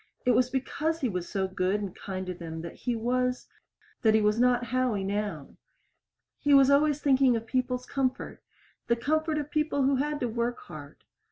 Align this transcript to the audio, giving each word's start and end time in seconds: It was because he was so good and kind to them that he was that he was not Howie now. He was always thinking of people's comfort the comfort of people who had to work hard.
It 0.25 0.31
was 0.31 0.49
because 0.49 1.01
he 1.01 1.09
was 1.09 1.29
so 1.29 1.47
good 1.47 1.79
and 1.79 1.95
kind 1.95 2.25
to 2.25 2.33
them 2.33 2.63
that 2.63 2.73
he 2.73 2.95
was 2.95 3.47
that 4.01 4.15
he 4.15 4.21
was 4.23 4.39
not 4.39 4.65
Howie 4.65 5.03
now. 5.03 5.57
He 6.39 6.55
was 6.55 6.71
always 6.71 6.99
thinking 6.99 7.35
of 7.35 7.45
people's 7.45 7.85
comfort 7.85 8.41
the 8.87 8.95
comfort 8.95 9.37
of 9.37 9.51
people 9.51 9.83
who 9.83 9.97
had 9.97 10.19
to 10.21 10.27
work 10.27 10.57
hard. 10.61 11.03